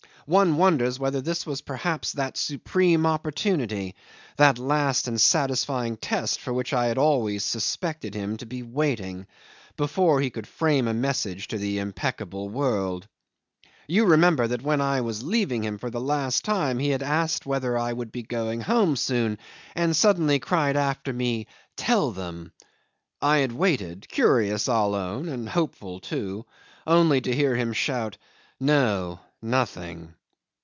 [0.27, 3.95] One wonders whether this was perhaps that supreme opportunity,
[4.37, 9.27] that last and satisfying test for which I had always suspected him to be waiting,
[9.75, 13.09] before he could frame a message to the impeccable world.
[13.87, 17.45] You remember that when I was leaving him for the last time he had asked
[17.45, 19.37] whether I would be going home soon,
[19.75, 22.53] and suddenly cried after me, "Tell them..."
[23.21, 26.45] I had waited curious I'll own, and hopeful too
[26.87, 28.17] only to hear him shout,
[28.61, 30.13] "No nothing."